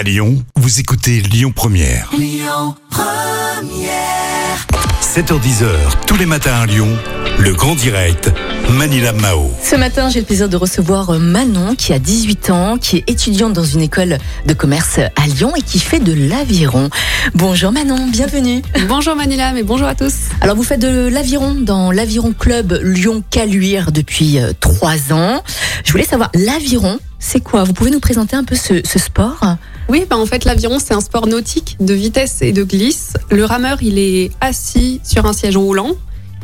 [0.00, 2.10] À Lyon, vous écoutez Lyon Première.
[5.02, 6.88] 7h10h, tous les matins à Lyon,
[7.38, 8.32] le grand direct,
[8.70, 9.50] Manila Mao.
[9.62, 13.52] Ce matin, j'ai le plaisir de recevoir Manon qui a 18 ans, qui est étudiante
[13.52, 16.88] dans une école de commerce à Lyon et qui fait de l'aviron.
[17.34, 18.62] Bonjour Manon, bienvenue.
[18.88, 20.14] Bonjour Manila, mais bonjour à tous.
[20.40, 25.42] Alors vous faites de l'aviron dans l'aviron club Lyon-Caluire depuis euh, trois ans.
[25.84, 27.64] Je voulais savoir, l'aviron, c'est quoi?
[27.64, 29.40] Vous pouvez nous présenter un peu ce, ce sport?
[29.88, 33.14] Oui, bah en fait l'aviron c'est un sport nautique de vitesse et de glisse.
[33.30, 35.96] Le rameur il est assis sur un siège roulant,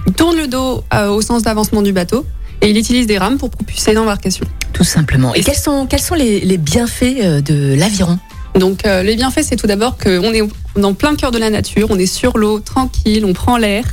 [0.06, 2.24] il tourne le dos euh, au sens d'avancement du bateau
[2.62, 4.47] et il utilise des rames pour propulser l'embarcation.
[4.73, 5.34] Tout simplement.
[5.34, 8.19] Et, Et quels sont, quels sont les, les bienfaits euh, de l'aviron?
[8.55, 10.42] Donc euh, les bienfaits c'est tout d'abord qu'on est
[10.77, 13.84] dans plein cœur de la nature, on est sur l'eau, tranquille, on prend l'air.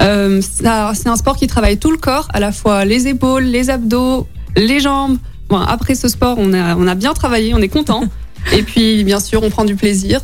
[0.00, 3.70] Euh, c'est un sport qui travaille tout le corps, à la fois les épaules, les
[3.70, 4.26] abdos,
[4.56, 5.18] les jambes.
[5.48, 8.04] Bon, après ce sport, on a, on a bien travaillé, on est content.
[8.52, 10.20] Et puis, bien sûr, on prend du plaisir.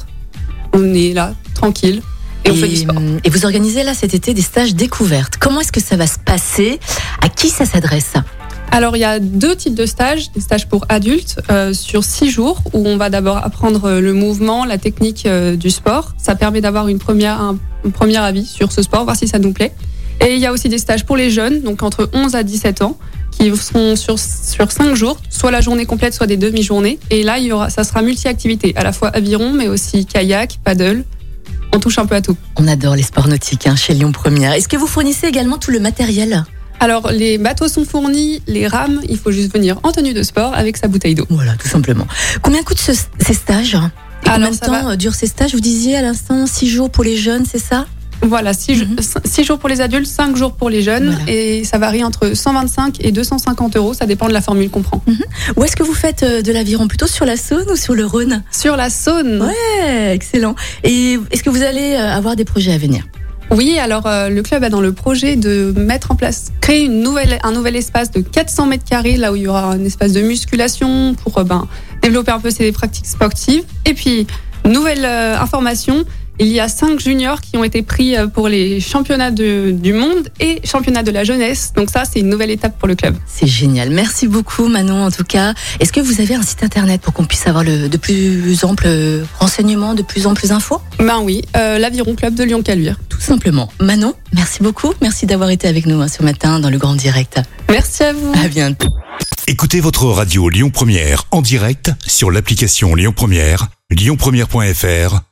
[0.73, 2.03] On est là, tranquille.
[2.45, 2.97] Et, on fait du sport.
[3.25, 5.37] et vous organisez là cet été des stages découvertes.
[5.39, 6.81] Comment est-ce que ça va se passer?
[7.21, 8.15] À qui ça s'adresse?
[8.73, 10.33] Alors, il y a deux types de stages.
[10.33, 14.15] Des stages pour adultes euh, sur six jours, où on va d'abord apprendre euh, le
[14.15, 16.15] mouvement, la technique euh, du sport.
[16.17, 19.39] Ça permet d'avoir une première, un, un premier avis sur ce sport, voir si ça
[19.39, 19.73] nous plaît.
[20.21, 22.81] Et il y a aussi des stages pour les jeunes, donc entre 11 à 17
[22.81, 22.97] ans,
[23.31, 26.99] qui seront sur, sur 5 jours, soit la journée complète, soit des demi-journées.
[27.11, 30.61] Et là, il y aura, ça sera multi-activité, à la fois aviron, mais aussi kayak,
[30.65, 31.05] paddle.
[31.75, 32.37] On touche un peu à tout.
[32.57, 34.53] On adore les sports nautiques hein, chez Lyon Première.
[34.53, 36.45] Est-ce que vous fournissez également tout le matériel
[36.81, 40.55] Alors, les bateaux sont fournis, les rames, il faut juste venir en tenue de sport
[40.55, 41.27] avec sa bouteille d'eau.
[41.31, 42.07] Voilà, tout simplement.
[42.43, 45.61] Combien coûtent ce- ces stages Et Alors, combien de temps euh, durent ces stages Vous
[45.61, 47.87] disiez à l'instant 6 jours pour les jeunes, c'est ça
[48.23, 49.45] Voilà, 6 Mhm.
[49.45, 51.25] jours pour les adultes, 5 jours pour les jeunes, Voilà.
[51.33, 55.03] et ça varie entre 125 et 250 euros, ça dépend de la formule qu'on prend.
[55.57, 56.87] Où est-ce que vous faites euh, de l'aviron?
[56.87, 58.43] Plutôt sur la Saône ou sur le Rhône?
[58.53, 60.55] Sur la Saône, Ouais, excellent.
[60.85, 63.05] Et est-ce que vous allez euh, avoir des projets à venir?
[63.51, 67.01] Oui, alors euh, le club a dans le projet de mettre en place, créer une
[67.03, 70.13] nouvelle, un nouvel espace de 400 mètres carrés, là où il y aura un espace
[70.13, 71.67] de musculation pour euh, ben,
[72.03, 73.65] développer un peu ses pratiques sportives.
[73.85, 74.27] Et puis,
[74.65, 76.05] nouvelle euh, information,
[76.39, 79.93] il y a cinq juniors qui ont été pris euh, pour les championnats de- du
[79.93, 81.73] monde et championnats de la jeunesse.
[81.77, 83.15] Donc ça, c'est une nouvelle étape pour le club.
[83.27, 83.91] C'est génial.
[83.91, 85.55] Merci beaucoup Manon en tout cas.
[85.81, 89.23] Est-ce que vous avez un site internet pour qu'on puisse avoir le, de plus amples
[89.39, 90.81] renseignements, de plus amples infos?
[90.99, 92.97] Ben oui, euh, l'aviron club de Lyon-Caluire.
[93.09, 93.71] Tout simplement.
[93.81, 94.93] Manon, merci beaucoup.
[95.03, 97.41] Merci d'avoir été avec nous hein, ce matin dans le Grand Direct.
[97.71, 98.33] Merci à vous.
[98.43, 98.89] À bientôt.
[99.49, 105.32] Écoutez votre radio Lyon Première en direct sur l'application Lyon Première, lyonpremière.fr